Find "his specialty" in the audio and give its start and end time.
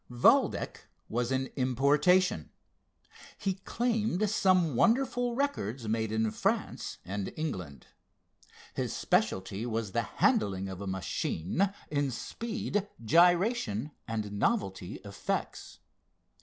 8.73-9.63